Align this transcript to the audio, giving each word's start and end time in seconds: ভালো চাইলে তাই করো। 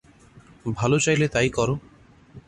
ভালো 0.75 0.97
চাইলে 0.99 1.27
তাই 1.27 1.49
করো। 1.49 1.75